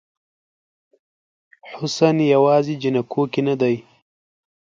حسن 1.77 2.15
یوازې 2.33 2.73
جینکو 2.81 3.23
کې 3.31 3.41
نه 3.47 3.55
دی 3.61 3.75